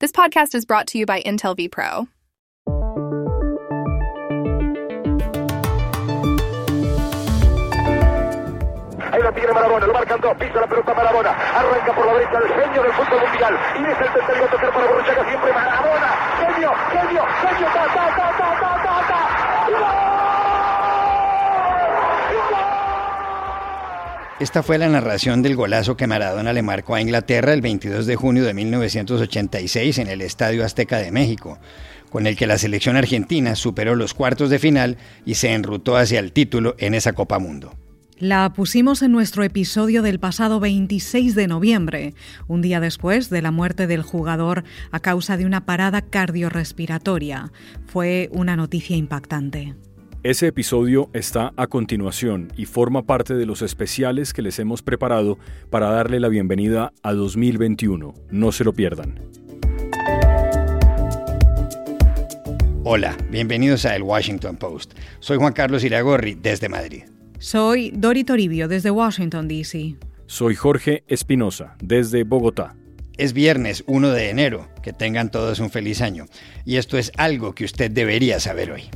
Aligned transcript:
This 0.00 0.12
podcast 0.12 0.54
is 0.54 0.64
brought 0.64 0.86
to 0.94 0.98
you 0.98 1.06
by 1.06 1.20
Intel 1.22 1.56
vPro. 1.56 2.06
Ahí 9.10 9.20
tiene 9.34 9.86
lo 9.86 9.92
marcan 9.92 10.20
dos, 10.20 10.36
pisa 10.38 10.60
la 10.60 10.68
pelota 10.68 10.92
arranca 10.92 11.92
por 11.96 12.06
la 12.06 12.12
derecha 12.14 12.38
el 12.38 12.46
genio 12.46 12.82
del 12.84 12.92
fútbol 12.92 13.20
mundial 13.26 13.58
y 13.74 13.82
es 13.82 14.00
el 14.00 14.12
tercero 14.12 14.44
a 14.44 14.48
tocar 14.48 14.72
para 14.72 14.86
Borruchaga 14.86 15.28
siempre 15.28 15.52
genio, 16.46 16.72
genio, 16.92 17.24
genio, 17.42 17.66
ta, 17.66 17.86
ta, 17.92 18.06
ta, 18.16 18.36
ta, 18.38 18.56
ta, 18.60 18.82
ta, 18.84 19.08
ta. 19.08 20.17
Esta 24.40 24.62
fue 24.62 24.78
la 24.78 24.88
narración 24.88 25.42
del 25.42 25.56
golazo 25.56 25.96
que 25.96 26.06
Maradona 26.06 26.52
le 26.52 26.62
marcó 26.62 26.94
a 26.94 27.00
Inglaterra 27.00 27.52
el 27.52 27.60
22 27.60 28.06
de 28.06 28.14
junio 28.14 28.44
de 28.44 28.54
1986 28.54 29.98
en 29.98 30.06
el 30.06 30.20
Estadio 30.20 30.64
Azteca 30.64 30.98
de 30.98 31.10
México, 31.10 31.58
con 32.08 32.24
el 32.28 32.36
que 32.36 32.46
la 32.46 32.56
selección 32.56 32.96
argentina 32.96 33.56
superó 33.56 33.96
los 33.96 34.14
cuartos 34.14 34.48
de 34.48 34.60
final 34.60 34.96
y 35.26 35.34
se 35.34 35.52
enrutó 35.54 35.96
hacia 35.96 36.20
el 36.20 36.30
título 36.30 36.76
en 36.78 36.94
esa 36.94 37.14
Copa 37.14 37.40
Mundo. 37.40 37.74
La 38.20 38.52
pusimos 38.52 39.02
en 39.02 39.10
nuestro 39.10 39.42
episodio 39.42 40.02
del 40.02 40.20
pasado 40.20 40.60
26 40.60 41.34
de 41.34 41.48
noviembre, 41.48 42.14
un 42.46 42.62
día 42.62 42.78
después 42.78 43.30
de 43.30 43.42
la 43.42 43.50
muerte 43.50 43.88
del 43.88 44.02
jugador 44.02 44.62
a 44.92 45.00
causa 45.00 45.36
de 45.36 45.46
una 45.46 45.66
parada 45.66 46.02
cardiorrespiratoria. 46.02 47.50
Fue 47.86 48.28
una 48.32 48.54
noticia 48.54 48.96
impactante. 48.96 49.74
Ese 50.24 50.48
episodio 50.48 51.10
está 51.12 51.52
a 51.56 51.68
continuación 51.68 52.52
y 52.56 52.64
forma 52.64 53.04
parte 53.06 53.34
de 53.34 53.46
los 53.46 53.62
especiales 53.62 54.32
que 54.32 54.42
les 54.42 54.58
hemos 54.58 54.82
preparado 54.82 55.38
para 55.70 55.90
darle 55.90 56.18
la 56.18 56.26
bienvenida 56.26 56.92
a 57.04 57.12
2021. 57.12 58.14
No 58.28 58.50
se 58.50 58.64
lo 58.64 58.72
pierdan. 58.72 59.20
Hola, 62.82 63.16
bienvenidos 63.30 63.86
a 63.86 63.94
El 63.94 64.02
Washington 64.02 64.56
Post. 64.56 64.94
Soy 65.20 65.38
Juan 65.38 65.52
Carlos 65.52 65.84
Iragorri 65.84 66.34
desde 66.34 66.68
Madrid. 66.68 67.04
Soy 67.38 67.92
Dori 67.94 68.24
Toribio 68.24 68.66
desde 68.66 68.90
Washington, 68.90 69.46
D.C. 69.46 69.94
Soy 70.26 70.56
Jorge 70.56 71.04
Espinosa 71.06 71.76
desde 71.80 72.24
Bogotá. 72.24 72.74
Es 73.16 73.32
viernes 73.32 73.84
1 73.86 74.10
de 74.10 74.30
enero. 74.30 74.68
Que 74.82 74.92
tengan 74.92 75.30
todos 75.30 75.60
un 75.60 75.70
feliz 75.70 76.00
año. 76.00 76.26
Y 76.64 76.76
esto 76.76 76.98
es 76.98 77.12
algo 77.16 77.54
que 77.54 77.64
usted 77.64 77.88
debería 77.88 78.40
saber 78.40 78.72
hoy. 78.72 78.90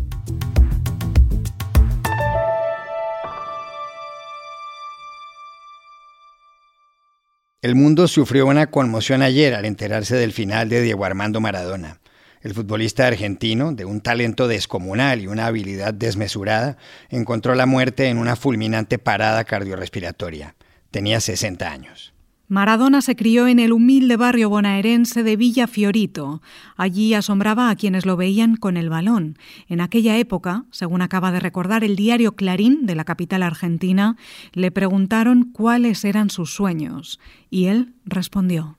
El 7.63 7.77
mundo 7.77 8.09
sufrió 8.09 8.49
una 8.49 8.73
conmoción 8.73 9.23
ayer 9.23 9.55
al 9.55 9.67
enterarse 9.67 10.17
del 10.17 10.33
final 10.33 10.69
de 10.69 10.83
Diego 10.83 11.05
Armando 11.05 11.41
Maradona. 11.41 12.01
El 12.41 12.55
futbolista 12.55 13.07
argentino, 13.07 13.73
de 13.73 13.85
un 13.85 14.01
talento 14.01 14.49
descomunal 14.49 15.21
y 15.21 15.29
una 15.29 15.47
habilidad 15.47 15.95
desmesurada, 15.95 16.77
encontró 17.09 17.55
la 17.55 17.67
muerte 17.67 18.09
en 18.09 18.19
una 18.19 18.35
fulminante 18.35 18.99
parada 18.99 19.45
cardiorrespiratoria. 19.45 20.57
Tenía 20.91 21.21
60 21.21 21.71
años. 21.71 22.13
Maradona 22.53 23.00
se 23.00 23.17
crió 23.17 23.48
en 23.48 23.58
el 23.58 23.72
humilde 23.72 24.19
barrio 24.19 24.50
bonaerense 24.50 25.22
de 25.22 25.36
Villa 25.36 25.67
Fiorito. 25.67 26.42
Allí 26.77 27.14
asombraba 27.14 27.70
a 27.70 27.77
quienes 27.77 28.05
lo 28.05 28.19
veían 28.19 28.56
con 28.56 28.77
el 28.77 28.91
balón. 28.91 29.39
En 29.70 29.81
aquella 29.81 30.19
época, 30.19 30.67
según 30.70 31.00
acaba 31.00 31.33
de 31.33 31.41
recordar 31.41 31.83
el 31.83 31.97
diario 31.97 32.33
Clarín 32.33 32.84
de 32.84 32.95
la 32.95 33.05
capital 33.05 33.42
argentina, 33.42 34.19
le 34.53 34.70
preguntaron 34.70 35.45
cuáles 35.45 36.05
eran 36.05 36.28
sus 36.28 36.53
sueños 36.53 37.20
y 37.48 37.69
él 37.69 37.95
respondió. 38.05 38.77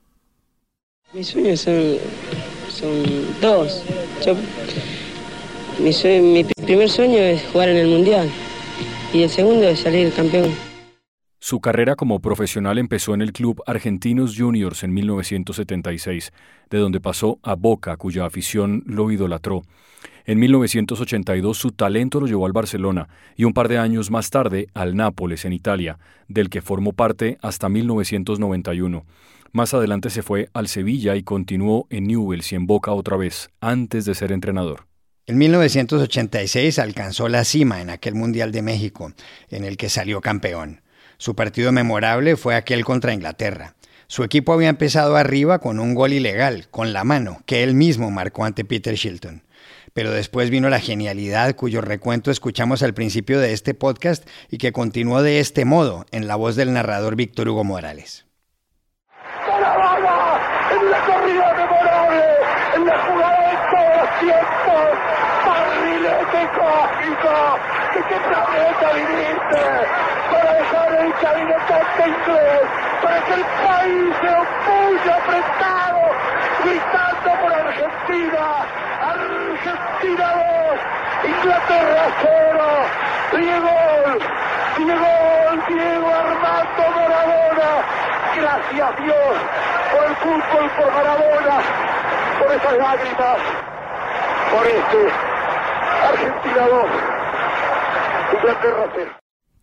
Mis 1.11 1.29
sueños 1.29 1.61
son, 1.61 3.01
dos. 3.41 3.83
mi, 5.79 6.43
primer 6.43 6.89
sueño 6.91 7.17
es 7.17 7.41
jugar 7.51 7.69
en 7.69 7.77
el 7.77 7.87
Mundial 7.87 8.29
y 9.11 9.23
el 9.23 9.31
segundo 9.31 9.67
es 9.67 9.79
salir 9.79 10.13
campeón. 10.13 10.72
Su 11.45 11.59
carrera 11.59 11.97
como 11.97 12.21
profesional 12.21 12.77
empezó 12.77 13.13
en 13.13 13.21
el 13.21 13.33
club 13.33 13.61
Argentinos 13.67 14.37
Juniors 14.37 14.81
en 14.85 14.93
1976, 14.93 16.31
de 16.69 16.77
donde 16.77 17.01
pasó 17.01 17.37
a 17.43 17.55
Boca, 17.55 17.97
cuya 17.97 18.25
afición 18.25 18.81
lo 18.85 19.11
idolatró. 19.11 19.61
En 20.23 20.39
1982 20.39 21.57
su 21.57 21.71
talento 21.71 22.21
lo 22.21 22.27
llevó 22.27 22.45
al 22.45 22.53
Barcelona 22.53 23.09
y 23.35 23.43
un 23.43 23.51
par 23.51 23.67
de 23.67 23.77
años 23.77 24.09
más 24.09 24.29
tarde 24.29 24.67
al 24.73 24.95
Nápoles 24.95 25.43
en 25.43 25.51
Italia, 25.51 25.99
del 26.29 26.49
que 26.49 26.61
formó 26.61 26.93
parte 26.93 27.37
hasta 27.41 27.67
1991. 27.67 29.05
Más 29.51 29.73
adelante 29.73 30.11
se 30.11 30.23
fue 30.23 30.47
al 30.53 30.69
Sevilla 30.69 31.17
y 31.17 31.23
continuó 31.23 31.87
en 31.89 32.07
Newell's 32.07 32.53
y 32.53 32.55
en 32.55 32.67
Boca 32.67 32.93
otra 32.93 33.17
vez, 33.17 33.49
antes 33.59 34.05
de 34.05 34.15
ser 34.15 34.31
entrenador. 34.31 34.87
En 35.25 35.37
1986 35.37 36.79
alcanzó 36.79 37.27
la 37.27 37.43
cima 37.43 37.81
en 37.81 37.89
aquel 37.89 38.15
Mundial 38.15 38.53
de 38.53 38.61
México, 38.61 39.11
en 39.49 39.65
el 39.65 39.75
que 39.75 39.89
salió 39.89 40.21
campeón. 40.21 40.79
Su 41.17 41.35
partido 41.35 41.71
memorable 41.71 42.35
fue 42.35 42.55
aquel 42.55 42.83
contra 42.85 43.13
Inglaterra. 43.13 43.75
Su 44.07 44.23
equipo 44.23 44.53
había 44.53 44.69
empezado 44.69 45.15
arriba 45.15 45.59
con 45.59 45.79
un 45.79 45.95
gol 45.95 46.13
ilegal, 46.13 46.67
con 46.69 46.93
la 46.93 47.03
mano, 47.03 47.41
que 47.45 47.63
él 47.63 47.73
mismo 47.73 48.11
marcó 48.11 48.45
ante 48.45 48.65
Peter 48.65 48.95
Shilton. 48.95 49.43
Pero 49.93 50.11
después 50.11 50.49
vino 50.49 50.69
la 50.69 50.79
genialidad 50.79 51.55
cuyo 51.55 51.81
recuento 51.81 52.31
escuchamos 52.31 52.83
al 52.83 52.93
principio 52.93 53.39
de 53.39 53.53
este 53.53 53.73
podcast 53.73 54.27
y 54.49 54.57
que 54.57 54.71
continuó 54.71 55.21
de 55.21 55.39
este 55.39 55.65
modo 55.65 56.05
en 56.11 56.27
la 56.27 56.35
voz 56.35 56.55
del 56.55 56.73
narrador 56.73 57.15
Víctor 57.15 57.49
Hugo 57.49 57.63
Morales. 57.63 58.25
En 60.75 60.89
la 60.89 61.05
corrida 61.05 61.53
memorable, 61.53 62.23
en 62.75 62.85
la 62.85 62.99
jugada 63.05 63.49
de 63.49 63.57
todos 63.71 63.97
los 64.01 64.19
tiempos, 64.19 64.97
barrilete 65.73 66.49
cósmico, 66.53 67.59
que 67.93 68.01
qué 68.03 68.19
planeta 68.19 68.93
viniste, 68.93 69.65
para 70.31 70.53
dejar 70.53 70.93
el 70.93 71.13
cabinetante 71.15 72.07
inglés, 72.07 72.61
para 73.01 73.19
que 73.21 73.33
el 73.33 73.43
país 73.43 74.15
se 74.21 74.29
opulle 74.29 75.11
apretado, 75.11 76.01
gritando 76.63 77.29
por 77.41 77.53
Argentina, 77.53 78.45
Argentina 79.01 80.27
2, 80.63 81.31
Inglaterra 81.33 82.03
0, 82.21 82.63
Diego, 83.37 83.69
Diego, 84.77 85.13
Diego 85.67 86.09
Armando 86.13 86.83
Maradona, 86.95 87.71
gracias 88.35 89.03
Dios 89.03 89.35
por 89.91 90.03
el 90.05 90.15
fútbol, 90.17 90.69
por 90.77 90.93
Maradona, 90.93 91.57
por 92.39 92.51
esas 92.51 92.73
lágrimas, 92.73 93.37
por 94.51 94.67
este 94.67 95.32
Argentina 96.03 96.67
2, 96.67 96.85
Inglaterra 98.35 98.91
0. 98.95 99.11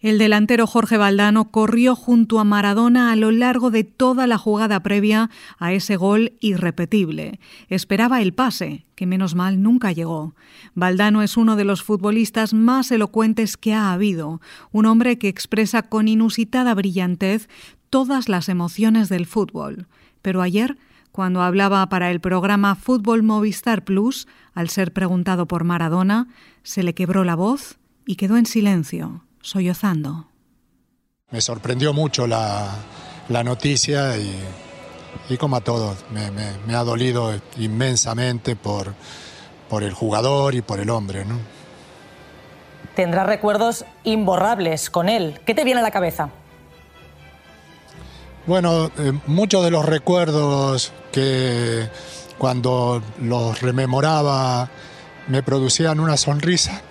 El 0.01 0.17
delantero 0.17 0.67
Jorge 0.67 0.97
Valdano 0.97 1.51
corrió 1.51 1.95
junto 1.95 2.41
a 2.41 2.45
Maradona 2.45 3.13
a 3.13 3.17
lo 3.17 3.31
largo 3.31 3.71
de 3.71 3.85
toda 3.85 4.27
la 4.27 4.39
jugada 4.39 4.81
previa 4.81 5.29
a 5.59 5.75
ese 5.75 5.97
gol 5.97 6.33
irrepetible. 6.41 7.39
Esperaba 7.69 8.23
el 8.23 8.33
pase, 8.33 8.87
que 8.95 9.05
menos 9.05 9.35
mal 9.35 9.63
nunca 9.63 9.93
llegó. 9.93 10.35
Valdano 10.75 11.21
es 11.21 11.37
uno 11.37 11.55
de 11.55 11.65
los 11.65 11.83
futbolistas 11.83 12.55
más 12.55 12.91
elocuentes 12.91 13.59
que 13.59 13.75
ha 13.75 13.93
habido, 13.93 14.41
un 14.73 14.87
hombre 14.87 15.19
que 15.19 15.29
expresa 15.29 15.83
con 15.83 16.09
inusitada 16.09 16.73
brillantez 16.73 17.51
todas 17.91 18.31
las 18.31 18.49
emociones 18.49 19.11
del 19.11 19.27
fútbol. 19.27 19.87
Pero 20.23 20.41
ayer, 20.41 20.79
cuando 21.13 21.43
hablaba 21.43 21.89
para 21.89 22.11
el 22.11 22.21
programa 22.21 22.75
Fútbol 22.75 23.23
Movistar 23.23 23.85
Plus, 23.85 24.29
al 24.55 24.69
ser 24.69 24.93
preguntado 24.93 25.47
por 25.47 25.65
Maradona, 25.65 26.29
se 26.63 26.83
le 26.83 26.95
quebró 26.95 27.25
la 27.25 27.35
voz 27.35 27.79
y 28.07 28.17
quedó 28.17 28.37
en 28.37 28.47
silencio 28.47 29.25
sollozando. 29.41 30.29
Me 31.31 31.41
sorprendió 31.41 31.93
mucho 31.93 32.27
la, 32.27 32.75
noticia 33.29 34.17
y, 34.19 35.37
como 35.37 35.57
a 35.57 35.61
todos, 35.61 36.05
me, 36.13 36.75
ha 36.75 36.85
dolido 36.85 37.33
inmensamente 37.57 38.57
por, 38.57 38.95
por, 39.69 39.83
el 39.83 39.93
jugador 39.93 40.55
y 40.55 40.63
por 40.63 40.81
el 40.81 40.91
hombre. 40.91 41.25
¿no? 41.25 41.39
Tendrás 42.95 43.27
recuerdos 43.27 43.85
imborrables 44.05 44.91
con 44.91 45.09
él. 45.09 45.41
¿Qué 45.47 45.55
te 45.55 45.65
viene 45.65 45.81
a 45.81 45.83
la 45.85 45.93
cabeza? 45.93 46.31
Bueno, 48.51 48.91
eh, 48.99 49.13
muchos 49.29 49.63
de 49.63 49.71
los 49.71 49.87
recuerdos 49.87 50.93
que 51.13 51.89
cuando 52.37 53.01
los 53.21 53.61
rememoraba 53.61 54.69
me 55.29 55.45
producían 55.45 56.01
una 56.01 56.17
sonrisa 56.17 56.83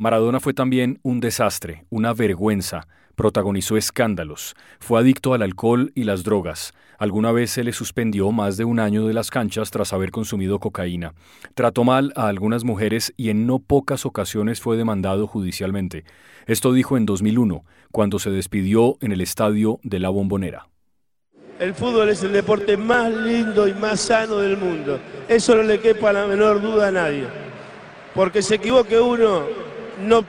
Maradona 0.00 0.40
fue 0.40 0.54
también 0.54 0.98
un 1.02 1.20
desastre, 1.20 1.84
una 1.90 2.14
vergüenza, 2.14 2.88
protagonizó 3.16 3.76
escándalos, 3.76 4.54
fue 4.78 4.98
adicto 4.98 5.34
al 5.34 5.42
alcohol 5.42 5.92
y 5.94 6.04
las 6.04 6.24
drogas, 6.24 6.72
alguna 6.98 7.32
vez 7.32 7.50
se 7.50 7.64
le 7.64 7.74
suspendió 7.74 8.32
más 8.32 8.56
de 8.56 8.64
un 8.64 8.80
año 8.80 9.06
de 9.06 9.12
las 9.12 9.30
canchas 9.30 9.70
tras 9.70 9.92
haber 9.92 10.10
consumido 10.10 10.58
cocaína, 10.58 11.12
trató 11.52 11.84
mal 11.84 12.14
a 12.16 12.28
algunas 12.28 12.64
mujeres 12.64 13.12
y 13.18 13.28
en 13.28 13.46
no 13.46 13.58
pocas 13.58 14.06
ocasiones 14.06 14.62
fue 14.62 14.78
demandado 14.78 15.26
judicialmente. 15.26 16.04
Esto 16.46 16.72
dijo 16.72 16.96
en 16.96 17.04
2001, 17.04 17.62
cuando 17.92 18.18
se 18.18 18.30
despidió 18.30 18.96
en 19.02 19.12
el 19.12 19.20
estadio 19.20 19.80
de 19.82 19.98
La 19.98 20.08
Bombonera. 20.08 20.66
El 21.58 21.74
fútbol 21.74 22.08
es 22.08 22.22
el 22.22 22.32
deporte 22.32 22.78
más 22.78 23.12
lindo 23.12 23.68
y 23.68 23.74
más 23.74 24.00
sano 24.00 24.38
del 24.38 24.56
mundo. 24.56 24.98
Eso 25.28 25.54
no 25.56 25.62
le 25.62 25.78
quepa 25.78 26.10
la 26.10 26.26
menor 26.26 26.62
duda 26.62 26.88
a 26.88 26.90
nadie. 26.90 27.26
Porque 28.14 28.40
se 28.40 28.54
equivoque 28.54 28.98
uno, 28.98 29.69
no, 30.00 30.24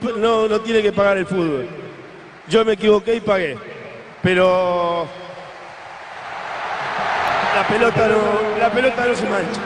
no, 0.48 0.60
tiene 0.60 0.82
que 0.82 0.92
pagar 0.92 1.18
el 1.18 1.26
fútbol. 1.26 1.68
Yo 2.48 2.64
me 2.64 2.72
equivoqué 2.72 3.16
y 3.16 3.20
pagué. 3.20 3.56
Pero 4.22 5.06
la 7.56 7.66
pelota 7.66 8.08
no, 8.08 8.58
la 8.58 8.72
pelota 8.72 9.06
no 9.06 9.14
se 9.14 9.28
mancha. 9.28 9.60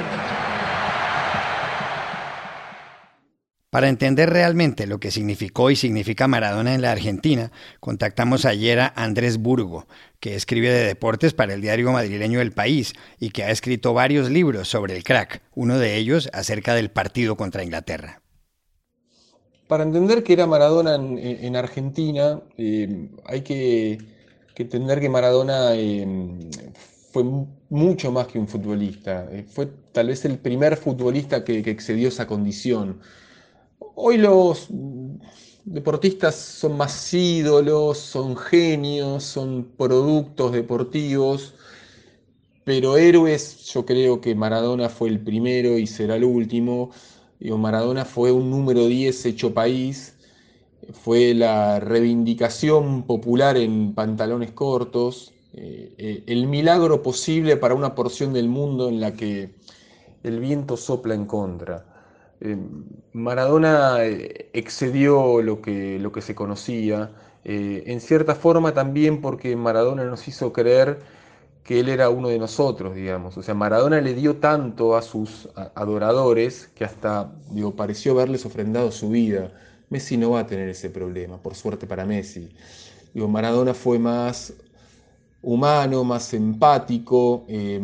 Para 3.77 3.91
entender 3.91 4.31
realmente 4.31 4.87
lo 4.87 5.01
que 5.01 5.11
significó 5.11 5.71
y 5.71 5.77
significa 5.77 6.29
Maradona 6.29 6.75
en 6.75 6.81
la 6.81 6.93
Argentina, 6.93 7.53
contactamos 7.79 8.47
ayer 8.47 8.81
a 8.81 8.93
Andrés 8.97 9.37
Burgo, 9.37 9.87
que 10.19 10.35
escribe 10.35 10.71
de 10.71 10.87
deportes 10.87 11.35
para 11.35 11.53
el 11.53 11.61
diario 11.61 11.93
madrileño 11.93 12.41
El 12.41 12.53
País 12.53 12.95
y 13.21 13.31
que 13.31 13.43
ha 13.43 13.51
escrito 13.51 13.93
varios 13.93 14.31
libros 14.31 14.69
sobre 14.69 14.97
el 14.97 15.05
crack, 15.05 15.43
uno 15.55 15.79
de 15.79 15.97
ellos 15.97 16.31
acerca 16.33 16.75
del 16.75 16.91
partido 16.91 17.37
contra 17.37 17.65
Inglaterra. 17.65 18.23
Para 19.69 19.83
entender 19.83 20.23
que 20.23 20.33
era 20.33 20.47
Maradona 20.47 20.95
en, 20.95 21.57
Argentina, 21.57 22.41
eh, 22.57 23.09
hay 23.25 23.41
que, 23.43 23.99
entender 24.57 25.01
que 25.01 25.09
Maradona 25.09 25.75
eh, 25.75 26.07
fue 27.13 27.25
mucho 27.69 28.13
más 28.13 28.29
que 28.29 28.39
un 28.39 28.47
futbolista. 28.47 29.27
Eh, 29.33 29.45
fue 29.49 29.69
tal 29.93 30.09
vez 30.09 30.25
el 30.25 30.39
primer 30.39 30.77
futbolista 30.77 31.45
que 31.45 31.59
excedió 31.59 32.09
esa 32.09 32.27
condición. 32.27 33.01
Hoy 33.97 34.19
los 34.19 34.69
deportistas 35.65 36.37
son 36.37 36.77
más 36.77 37.13
ídolos, 37.13 37.99
son 37.99 38.37
genios, 38.37 39.25
son 39.25 39.73
productos 39.77 40.53
deportivos, 40.53 41.55
pero 42.65 42.97
héroes 42.97 43.65
yo 43.73 43.85
creo 43.85 44.21
que 44.21 44.35
Maradona 44.35 44.89
fue 44.89 45.09
el 45.09 45.21
primero 45.21 45.79
y 45.79 45.87
será 45.87 46.17
el 46.17 46.25
último. 46.25 46.91
Maradona 47.41 48.05
fue 48.05 48.33
un 48.33 48.51
número 48.51 48.87
10 48.87 49.27
hecho 49.27 49.55
país, 49.55 50.17
fue 50.93 51.35
la 51.35 51.81
reivindicación 51.81 53.05
popular 53.05 53.57
en 53.57 53.95
pantalones 53.95 54.53
cortos, 54.53 55.35
eh, 55.55 55.95
eh, 55.97 56.23
el 56.27 56.47
milagro 56.47 57.03
posible 57.03 57.57
para 57.57 57.75
una 57.75 57.95
porción 57.95 58.33
del 58.33 58.49
mundo 58.49 58.89
en 58.89 59.01
la 59.01 59.15
que 59.15 59.55
el 60.23 60.41
viento 60.41 60.77
sopla 60.77 61.15
en 61.15 61.25
contra. 61.25 61.87
Eh, 62.41 62.59
Maradona 63.13 63.99
excedió 64.03 65.41
lo 65.43 65.63
que, 65.63 65.99
lo 65.99 66.13
que 66.13 66.21
se 66.21 66.35
conocía, 66.35 67.13
en 67.49 68.01
cierta 68.01 68.35
forma 68.35 68.75
también 68.75 69.21
porque 69.21 69.55
Maradona 69.55 70.05
nos 70.05 70.27
hizo 70.27 70.53
creer 70.53 70.99
que 71.67 71.81
él 71.81 71.89
era 71.89 72.11
uno 72.11 72.29
de 72.29 72.39
nosotros, 72.39 72.95
digamos. 72.95 73.37
O 73.37 73.43
sea, 73.43 73.55
Maradona 73.55 74.01
le 74.01 74.15
dio 74.15 74.37
tanto 74.37 74.97
a 74.97 75.03
sus 75.03 75.49
adoradores 75.75 76.69
que 76.75 76.85
hasta, 76.85 77.33
digo, 77.51 77.75
pareció 77.75 78.13
haberles 78.13 78.47
ofrendado 78.47 78.93
su 78.93 79.11
vida. 79.11 79.53
Messi 79.91 80.17
no 80.17 80.31
va 80.31 80.41
a 80.41 80.47
tener 80.47 80.69
ese 80.69 80.91
problema, 80.91 81.43
por 81.43 81.57
suerte 81.57 81.87
para 81.89 82.07
Messi. 82.07 82.51
Digo, 83.13 83.27
Maradona 83.27 83.75
fue 83.75 83.99
más 83.99 84.55
humano, 85.43 86.05
más 86.05 86.35
empático, 86.35 87.45
eh, 87.49 87.81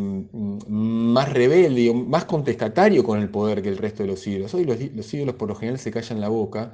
más 0.67 1.31
rebelde, 1.31 1.93
más 1.93 2.25
contestatario 2.25 3.03
con 3.03 3.19
el 3.19 3.29
poder 3.29 3.61
que 3.61 3.69
el 3.69 3.77
resto 3.77 4.03
de 4.03 4.09
los 4.09 4.25
ídolos. 4.25 4.53
Hoy 4.53 4.65
los, 4.65 5.13
ídolos 5.13 5.35
por 5.35 5.49
lo 5.49 5.55
general 5.55 5.79
se 5.79 5.91
callan 5.91 6.21
la 6.21 6.29
boca. 6.29 6.71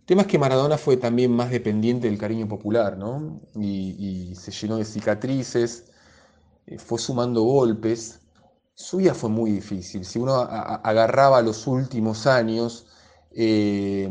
El 0.00 0.06
tema 0.06 0.22
es 0.22 0.28
que 0.28 0.38
Maradona 0.38 0.78
fue 0.78 0.96
también 0.96 1.30
más 1.32 1.50
dependiente 1.50 2.08
del 2.08 2.18
cariño 2.18 2.48
popular, 2.48 2.96
¿no? 2.96 3.40
Y, 3.54 4.32
se 4.34 4.50
llenó 4.50 4.76
de 4.78 4.84
cicatrices, 4.84 5.87
fue 6.78 6.98
sumando 6.98 7.42
golpes. 7.42 8.20
Su 8.74 8.98
vida 8.98 9.14
fue 9.14 9.30
muy 9.30 9.52
difícil. 9.52 10.04
Si 10.04 10.18
uno 10.18 10.34
agarraba 10.36 11.42
los 11.42 11.66
últimos 11.66 12.26
años, 12.26 12.86
eh, 13.32 14.08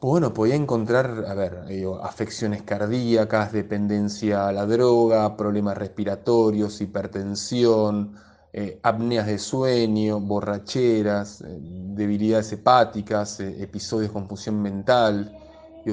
bueno, 0.00 0.32
podía 0.32 0.54
encontrar, 0.54 1.24
a 1.26 1.34
ver, 1.34 1.64
afecciones 2.02 2.62
cardíacas, 2.62 3.52
dependencia 3.52 4.48
a 4.48 4.52
la 4.52 4.66
droga, 4.66 5.36
problemas 5.36 5.76
respiratorios, 5.76 6.80
hipertensión, 6.80 8.16
eh, 8.52 8.78
apneas 8.82 9.26
de 9.26 9.38
sueño, 9.38 10.20
borracheras, 10.20 11.40
eh, 11.40 11.58
debilidades 11.60 12.52
hepáticas, 12.52 13.40
eh, 13.40 13.62
episodios 13.62 14.10
de 14.10 14.12
confusión 14.12 14.62
mental, 14.62 15.36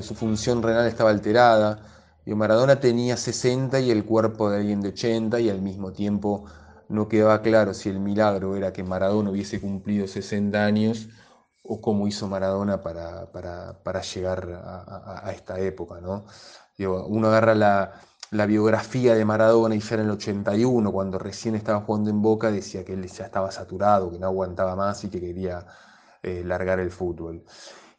su 0.01 0.13
función 0.15 0.62
renal 0.62 0.88
estaba 0.88 1.09
alterada. 1.09 1.79
Maradona 2.25 2.79
tenía 2.79 3.18
60 3.18 3.79
y 3.79 3.91
el 3.91 4.06
cuerpo 4.06 4.50
de 4.50 4.57
alguien 4.57 4.81
de 4.81 4.89
80 4.89 5.39
y 5.39 5.50
al 5.50 5.62
mismo 5.62 5.91
tiempo 5.91 6.45
no 6.88 7.07
quedaba 7.07 7.41
claro 7.41 7.73
si 7.73 7.89
el 7.89 8.00
milagro 8.00 8.56
era 8.56 8.73
que 8.73 8.83
Maradona 8.83 9.31
hubiese 9.31 9.59
cumplido 9.59 10.07
60 10.07 10.63
años 10.63 11.09
o 11.63 11.81
cómo 11.81 12.07
hizo 12.07 12.27
Maradona 12.27 12.81
para, 12.81 14.01
llegar 14.01 14.62
a, 14.63 15.31
esta 15.33 15.59
época. 15.59 16.01
¿no? 16.01 16.25
uno 16.79 17.27
agarra 17.27 17.56
la, 17.56 18.45
biografía 18.45 19.15
de 19.15 19.25
Maradona 19.25 19.75
y 19.75 19.79
ya 19.79 19.95
en 19.95 20.01
el 20.01 20.12
81, 20.12 20.91
cuando 20.91 21.18
recién 21.19 21.56
estaba 21.56 21.81
jugando 21.81 22.09
en 22.09 22.21
Boca, 22.21 22.51
decía 22.51 22.83
que 22.85 22.94
él 22.94 23.07
ya 23.07 23.25
estaba 23.25 23.51
saturado, 23.51 24.12
que 24.12 24.19
no 24.19 24.27
aguantaba 24.27 24.75
más 24.75 25.03
y 25.03 25.09
que 25.09 25.19
quería 25.19 25.65
eh, 26.23 26.44
largar 26.45 26.79
el 26.79 26.91
fútbol. 26.91 27.44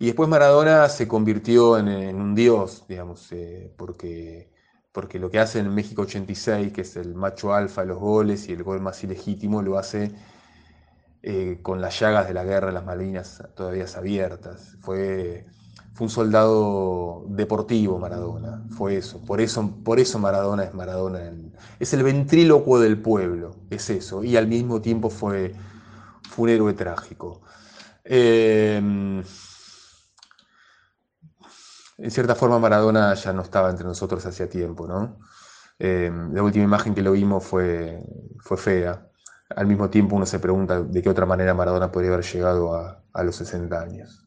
Y 0.03 0.07
después 0.07 0.29
Maradona 0.29 0.89
se 0.89 1.07
convirtió 1.07 1.79
en, 1.79 2.17
un 2.17 2.35
dios, 2.35 2.85
digamos, 2.89 3.31
eh, 3.31 3.73
porque, 3.77 4.51
porque 4.91 5.21
lo 5.21 5.31
que 5.31 5.39
hace 5.39 5.61
en 5.61 5.73
México 5.73 6.03
86, 6.03 6.73
que 6.73 6.81
es 6.81 6.97
el 6.97 7.15
macho 7.15 7.55
alfa 7.55 7.83
de 7.83 7.87
los 7.87 8.01
goles 8.01 8.49
y 8.49 8.53
el 8.53 8.65
gol 8.65 8.81
más 8.81 9.05
ilegítimo, 9.05 9.63
lo 9.63 9.79
hace 9.79 10.11
eh, 11.23 11.61
con 11.63 11.81
las 11.81 12.01
llagas 12.01 12.27
de 12.27 12.35
la 12.35 12.43
guerra 12.43 12.67
de 12.67 12.73
las 12.73 12.85
Malvinas 12.85 13.45
todavía 13.55 13.87
abiertas. 13.97 14.77
Fue, 14.81 15.47
fue 15.95 16.07
un 16.07 16.11
soldado 16.11 17.25
deportivo 17.29 18.01
Maradona, 18.01 18.65
fue 18.71 18.97
eso. 18.97 19.25
Por 19.25 19.41
eso, 19.41 19.73
por 19.85 20.01
eso 20.01 20.19
Maradona 20.19 20.65
es 20.65 20.75
Maradona. 20.75 21.31
Es 21.79 21.95
el 21.95 22.03
ventrílocuo 22.03 22.81
del 22.81 23.01
pueblo, 23.01 23.55
es 23.71 23.89
eso. 23.89 24.25
Y 24.25 24.37
al 24.37 24.49
mismo 24.49 24.81
tiempo 24.81 25.11
fue, 25.11 25.55
un 26.37 26.49
héroe 26.49 26.73
trágico. 26.73 27.43
Em, 28.03 29.23
en 32.03 32.11
cierta 32.11 32.35
forma 32.35 32.59
Maradona 32.59 33.15
ya 33.15 33.33
no 33.33 33.43
estaba 33.43 33.71
entre 33.71 33.87
nosotros 33.87 34.27
hacía 34.27 34.49
tiempo, 34.49 34.89
¿no? 34.89 35.19
Em, 35.79 36.35
la 36.35 36.43
última 36.43 36.65
imagen 36.65 36.95
que 36.95 37.03
lo 37.03 37.13
vimos 37.13 37.45
fue, 37.45 37.99
fue 38.41 38.57
fea, 38.57 39.09
al 39.57 39.67
mismo 39.67 39.89
tiempo 39.89 40.17
uno 40.17 40.27
se 40.27 40.41
pregunta 40.41 40.83
de 40.83 41.03
qué 41.03 41.09
otra 41.09 41.27
manera 41.27 41.55
Maradona 41.55 41.93
podría 41.93 42.13
haber 42.13 42.25
llegado 42.25 42.75
a, 42.75 43.23
los 43.23 43.37
60 43.37 43.81
años. 43.81 44.27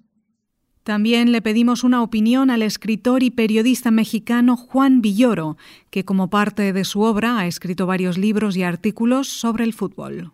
También 0.84 1.32
le 1.32 1.42
pedimos 1.42 1.84
una 1.84 2.04
opinión 2.04 2.50
al 2.50 2.62
escritor 2.62 3.24
y 3.24 3.32
periodista 3.32 3.90
mexicano 3.90 4.56
Juan 4.56 5.02
Villoro, 5.02 5.58
que 5.90 6.06
como 6.06 6.30
parte 6.30 6.72
de 6.74 6.84
su 6.84 7.02
obra 7.02 7.40
ha 7.40 7.48
escrito 7.48 7.88
varios 7.88 8.18
libros 8.18 8.56
y 8.56 8.64
artículos 8.64 9.28
sobre 9.28 9.64
el 9.64 9.74
fútbol. 9.74 10.32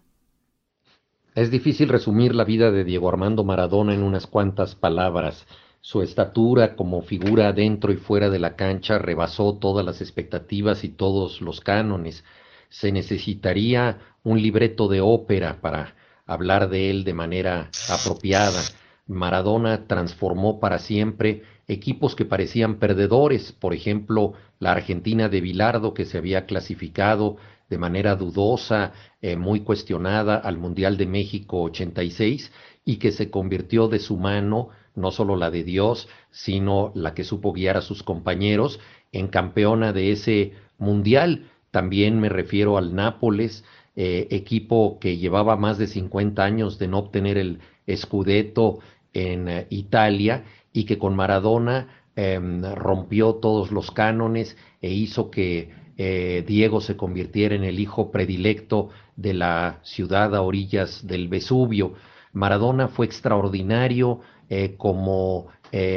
Es 1.34 1.50
difícil 1.50 1.88
resumir 1.88 2.36
la 2.36 2.44
vida 2.44 2.72
de 2.72 2.84
Diego 2.84 3.08
Armando 3.08 3.46
Maradona 3.46 3.94
en 3.94 4.04
unas 4.04 4.28
cuantas 4.28 4.76
palabras. 4.76 5.48
Su 5.82 6.04
estatura 6.04 6.76
como 6.76 7.02
figura 7.02 7.52
dentro 7.54 7.92
y 7.92 7.98
fuera 7.98 8.30
de 8.30 8.40
la 8.40 8.56
cancha 8.56 9.00
rebasó 9.00 9.58
todas 9.58 9.84
las 9.84 10.00
expectativas 10.00 10.84
y 10.84 10.90
todos 10.90 11.42
los 11.42 11.60
cánones 11.60 12.24
se 12.70 12.92
necesitaría 12.92 14.00
un 14.24 14.42
libreto 14.42 14.88
de 14.88 15.02
ópera 15.02 15.60
para 15.60 15.96
hablar 16.26 16.70
de 16.70 16.90
él 16.90 17.04
de 17.04 17.14
manera 17.14 17.70
apropiada. 17.90 18.62
Maradona 19.08 19.88
transformó 19.88 20.60
para 20.60 20.80
siempre 20.80 21.44
equipos 21.68 22.16
que 22.16 22.26
parecían 22.26 22.76
perdedores, 22.76 23.52
por 23.52 23.74
ejemplo, 23.74 24.34
la 24.60 24.72
Argentina 24.72 25.30
de 25.30 25.42
Bilardo 25.42 25.94
que 25.94 26.06
se 26.06 26.18
había 26.18 26.46
clasificado 26.46 27.38
de 27.70 27.78
manera 27.78 28.16
dudosa, 28.16 28.94
eh, 29.22 29.36
muy 29.36 29.62
cuestionada 29.62 30.36
al 30.36 30.58
Mundial 30.58 30.98
de 30.98 31.08
México 31.08 31.62
86 31.64 32.52
y 32.86 32.98
que 32.98 33.12
se 33.12 33.32
convirtió 33.32 33.88
de 33.88 34.00
su 34.00 34.18
mano, 34.18 34.70
no 34.96 35.12
solo 35.12 35.36
la 35.36 35.52
de 35.52 35.64
Dios, 35.64 36.08
sino 36.32 36.92
la 36.96 37.14
que 37.14 37.24
supo 37.24 37.54
guiar 37.54 37.78
a 37.78 37.82
sus 37.82 38.04
compañeros, 38.04 38.80
en 39.12 39.28
campeona 39.28 39.94
de 39.94 40.12
ese 40.12 40.54
Mundial. 40.78 41.46
También 41.70 42.20
me 42.20 42.28
refiero 42.28 42.78
al 42.78 42.96
Nápoles, 42.96 43.64
eh, 43.96 44.28
equipo 44.32 44.98
que 45.00 45.18
llevaba 45.18 45.58
más 45.58 45.78
de 45.78 45.86
50 45.86 46.44
años 46.44 46.80
de 46.80 46.88
no 46.88 46.98
obtener 46.98 47.38
el 47.38 47.60
Scudetto 47.96 48.80
en 49.14 49.48
eh, 49.48 49.68
Italia 49.70 50.46
y 50.74 50.86
que 50.86 50.98
con 50.98 51.16
Maradona 51.16 51.88
em, 52.16 52.64
rompió 52.76 53.36
todos 53.36 53.72
los 53.72 53.92
cánones 53.92 54.58
e 54.82 54.92
hizo 54.92 55.30
que 55.30 55.70
eh, 55.98 56.44
Diego 56.48 56.82
se 56.82 56.98
convirtiera 56.98 57.54
en 57.56 57.64
el 57.64 57.80
hijo 57.80 58.12
predilecto 58.12 58.90
de 59.16 59.34
la 59.34 59.80
ciudad 59.84 60.36
a 60.36 60.42
orillas 60.42 61.06
del 61.06 61.28
Vesubio. 61.28 61.94
Maradona 62.34 62.88
fue 62.88 63.06
extraordinario 63.06 64.22
eh, 64.52 64.76
como 64.78 65.48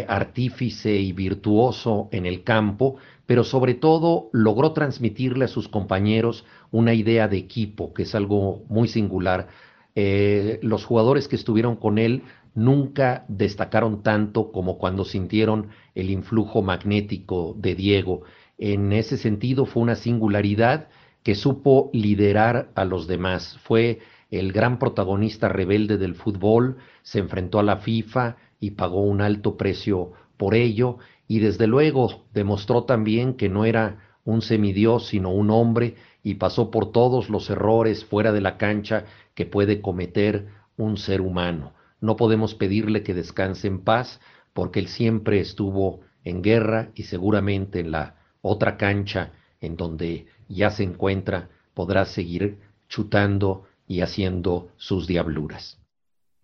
artífice 0.06 0.94
y 0.94 1.12
virtuoso 1.12 2.08
en 2.12 2.26
el 2.26 2.44
campo, 2.44 2.94
pero 3.26 3.42
sobre 3.42 3.74
todo 3.74 4.28
logró 4.32 4.72
transmitirle 4.72 5.46
a 5.46 5.48
sus 5.48 5.66
compañeros 5.66 6.44
una 6.70 6.94
idea 6.94 7.26
de 7.26 7.38
equipo, 7.38 7.92
que 7.92 8.04
es 8.04 8.14
algo 8.14 8.62
muy 8.68 8.86
singular. 8.86 9.48
los 9.96 10.84
jugadores 10.84 11.26
que 11.26 11.34
estuvieron 11.34 11.74
con 11.74 11.98
él 11.98 12.22
nunca 12.54 13.24
destacaron 13.28 14.02
tanto 14.02 14.52
como 14.52 14.78
cuando 14.78 15.04
sintieron 15.04 15.68
el 15.94 16.10
influjo 16.10 16.62
magnético 16.62 17.54
de 17.58 17.74
Diego. 17.74 18.22
En 18.58 18.92
ese 18.92 19.16
sentido 19.16 19.66
fue 19.66 19.82
una 19.82 19.96
singularidad 19.96 20.88
que 21.22 21.34
supo 21.34 21.90
liderar 21.92 22.70
a 22.74 22.84
los 22.84 23.06
demás. 23.06 23.58
Fue 23.62 24.00
el 24.38 24.52
gran 24.52 24.78
protagonista 24.78 25.48
rebelde 25.48 25.98
del 25.98 26.14
fútbol, 26.14 26.78
se 27.02 27.18
enfrentó 27.18 27.58
a 27.58 27.62
la 27.62 27.78
FIFA 27.78 28.36
y 28.60 28.72
pagó 28.72 29.02
un 29.02 29.20
alto 29.20 29.56
precio 29.56 30.12
por 30.36 30.54
ello 30.54 30.98
y 31.28 31.38
desde 31.38 31.66
luego 31.66 32.24
demostró 32.32 32.84
también 32.84 33.34
que 33.34 33.48
no 33.48 33.64
era 33.64 34.16
un 34.24 34.42
semidios 34.42 35.06
sino 35.06 35.30
un 35.30 35.50
hombre 35.50 35.96
y 36.22 36.34
pasó 36.34 36.70
por 36.70 36.92
todos 36.92 37.28
los 37.28 37.50
errores 37.50 38.04
fuera 38.04 38.32
de 38.32 38.40
la 38.40 38.56
cancha 38.56 39.04
que 39.34 39.46
puede 39.46 39.80
cometer 39.80 40.48
un 40.76 40.96
ser 40.96 41.20
humano. 41.20 41.72
No 42.00 42.16
podemos 42.16 42.54
pedirle 42.54 43.02
que 43.02 43.14
descanse 43.14 43.68
en 43.68 43.80
paz 43.80 44.20
porque 44.52 44.80
él 44.80 44.88
siempre 44.88 45.40
estuvo 45.40 46.00
en 46.24 46.42
guerra 46.42 46.90
y 46.94 47.04
seguramente 47.04 47.80
en 47.80 47.90
la 47.90 48.16
otra 48.40 48.76
cancha 48.76 49.32
en 49.60 49.76
donde 49.76 50.26
ya 50.48 50.70
se 50.70 50.82
encuentra 50.82 51.48
podrá 51.74 52.04
seguir 52.04 52.58
chutando 52.88 53.64
y 53.86 54.00
haciendo 54.00 54.68
sus 54.76 55.06
diabluras. 55.06 55.78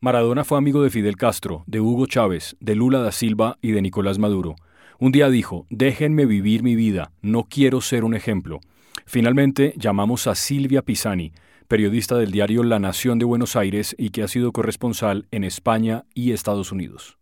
Maradona 0.00 0.44
fue 0.44 0.58
amigo 0.58 0.82
de 0.82 0.90
Fidel 0.90 1.16
Castro, 1.16 1.62
de 1.66 1.80
Hugo 1.80 2.06
Chávez, 2.06 2.56
de 2.60 2.74
Lula 2.74 3.00
da 3.00 3.12
Silva 3.12 3.58
y 3.60 3.72
de 3.72 3.82
Nicolás 3.82 4.18
Maduro. 4.18 4.56
Un 4.98 5.12
día 5.12 5.28
dijo, 5.28 5.66
déjenme 5.68 6.26
vivir 6.26 6.62
mi 6.62 6.74
vida, 6.74 7.12
no 7.20 7.44
quiero 7.44 7.80
ser 7.80 8.04
un 8.04 8.14
ejemplo. 8.14 8.60
Finalmente 9.06 9.74
llamamos 9.76 10.26
a 10.26 10.34
Silvia 10.34 10.82
Pisani, 10.82 11.32
periodista 11.68 12.16
del 12.16 12.32
diario 12.32 12.62
La 12.64 12.78
Nación 12.78 13.18
de 13.18 13.24
Buenos 13.24 13.56
Aires 13.56 13.94
y 13.98 14.10
que 14.10 14.22
ha 14.22 14.28
sido 14.28 14.52
corresponsal 14.52 15.26
en 15.30 15.44
España 15.44 16.04
y 16.14 16.32
Estados 16.32 16.72
Unidos. 16.72 17.18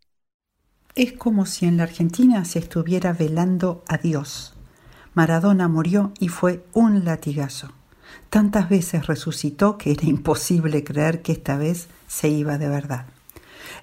Es 0.95 1.13
como 1.13 1.47
si 1.47 1.67
en 1.67 1.77
la 1.77 1.85
Argentina 1.85 2.45
se 2.45 2.59
estuviera 2.59 3.13
velando 3.13 3.85
a 3.89 3.99
Dios. 3.99 4.55
Maradona 5.15 5.69
murió 5.69 6.13
y 6.19 6.29
fue 6.29 6.65
un 6.73 7.05
latigazo. 7.05 7.73
Tantas 8.31 8.69
veces 8.69 9.07
resucitó 9.07 9.79
que 9.79 9.93
era 9.93 10.05
imposible 10.05 10.85
creer 10.85 11.23
que 11.23 11.33
esta 11.33 11.57
vez 11.57 11.89
se 12.07 12.29
iba 12.29 12.59
de 12.59 12.69
verdad. 12.69 13.07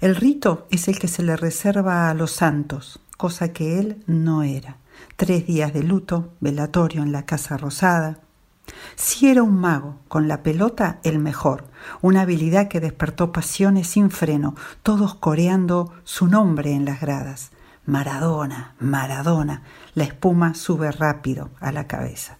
El 0.01 0.15
rito 0.15 0.67
es 0.71 0.87
el 0.87 0.99
que 0.99 1.07
se 1.07 1.23
le 1.23 1.35
reserva 1.35 2.09
a 2.09 2.13
los 2.13 2.31
santos, 2.31 2.99
cosa 3.17 3.53
que 3.53 3.79
él 3.79 4.03
no 4.07 4.43
era. 4.43 4.77
Tres 5.15 5.47
días 5.47 5.73
de 5.73 5.83
luto, 5.83 6.33
velatorio 6.39 7.01
en 7.01 7.11
la 7.11 7.25
Casa 7.25 7.57
Rosada, 7.57 8.19
si 8.95 9.27
era 9.27 9.43
un 9.43 9.59
mago, 9.59 9.99
con 10.07 10.27
la 10.27 10.41
pelota 10.41 10.99
el 11.03 11.19
mejor, 11.19 11.65
una 12.01 12.21
habilidad 12.21 12.67
que 12.67 12.79
despertó 12.79 13.31
pasiones 13.31 13.87
sin 13.87 14.09
freno, 14.09 14.55
todos 14.83 15.15
coreando 15.15 15.93
su 16.03 16.27
nombre 16.27 16.73
en 16.73 16.85
las 16.85 17.01
gradas. 17.01 17.51
Maradona, 17.85 18.73
Maradona, 18.79 19.61
la 19.93 20.05
espuma 20.05 20.55
sube 20.55 20.91
rápido 20.91 21.51
a 21.59 21.71
la 21.71 21.87
cabeza. 21.87 22.39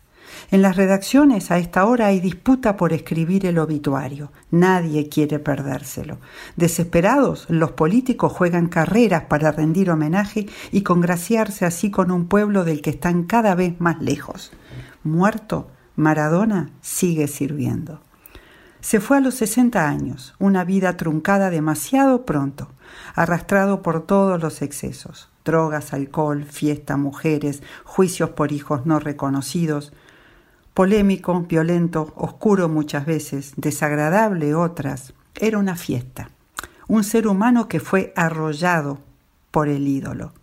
En 0.52 0.62
las 0.62 0.76
redacciones 0.76 1.52
a 1.52 1.58
esta 1.58 1.86
hora 1.86 2.08
hay 2.08 2.20
disputa 2.20 2.78
por 2.78 2.94
escribir 2.94 3.46
el 3.46 3.58
obituario. 3.58 4.32
Nadie 4.52 5.10
quiere 5.10 5.40
perdérselo. 5.40 6.20
Desesperados, 6.56 7.46
los 7.50 7.72
políticos 7.72 8.32
juegan 8.32 8.68
carreras 8.68 9.24
para 9.24 9.52
rendir 9.52 9.90
homenaje 9.90 10.48
y 10.72 10.82
congraciarse 10.82 11.66
así 11.66 11.92
con 11.92 12.12
un 12.12 12.28
pueblo 12.28 12.64
del 12.64 12.82
que 12.82 12.92
están 12.92 13.24
cada 13.24 13.56
vez 13.56 13.80
más 13.80 14.02
lejos. 14.02 14.52
Muerto, 15.04 15.68
Maradona 15.96 16.72
sigue 16.82 17.28
sirviendo. 17.28 18.02
Se 18.82 19.00
fue 19.00 19.18
a 19.18 19.20
los 19.20 19.34
60 19.36 19.90
años, 19.90 20.36
una 20.38 20.64
vida 20.64 20.96
truncada 20.96 21.50
demasiado 21.50 22.24
pronto, 22.24 22.68
arrastrado 23.16 23.82
por 23.82 24.06
todos 24.06 24.40
los 24.40 24.62
excesos, 24.62 25.30
drogas, 25.44 25.92
alcohol, 25.92 26.44
fiesta, 26.44 26.96
mujeres, 26.96 27.64
juicios 27.84 28.30
por 28.32 28.52
hijos 28.52 28.86
no 28.86 29.00
reconocidos, 29.00 29.92
polémico, 30.76 31.40
violento, 31.40 32.14
oscuro 32.18 32.68
muchas 32.68 33.06
veces, 33.06 33.54
desagradable 33.56 34.54
otras, 34.54 35.14
era 35.40 35.58
una 35.58 35.78
fiesta, 35.78 36.30
un 36.88 37.04
ser 37.04 37.28
humano 37.28 37.68
que 37.70 37.80
fue 37.80 38.14
arrollado 38.16 39.00
por 39.52 39.70
el 39.70 39.88
ídolo. 39.88 40.34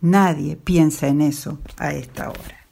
Nadie 0.00 0.56
piensa 0.56 1.08
en 1.08 1.20
eso 1.20 1.58
a 1.76 1.92
esta 1.92 2.30
hora. 2.30 2.66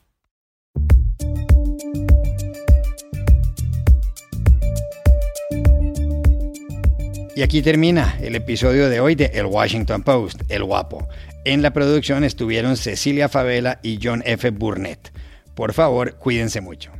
Y 7.37 7.43
aquí 7.43 7.63
termina 7.63 8.17
el 8.21 8.35
episodio 8.35 8.89
de 8.89 9.01
hoy 9.01 9.15
de 9.15 9.27
El 9.27 9.47
Washington 9.47 10.03
Post, 10.03 10.43
El 10.49 10.65
Guapo. 10.65 11.07
En 11.45 11.61
la 11.61 11.73
producción 11.73 12.25
estuvieron 12.25 12.79
Cecilia 12.79 13.29
Favela 13.29 13.79
y 13.83 13.99
John 14.03 14.23
F. 14.25 14.51
Burnett. 14.51 15.13
Por 15.55 15.75
favor, 15.75 16.15
cuídense 16.17 16.61
mucho. 16.61 17.00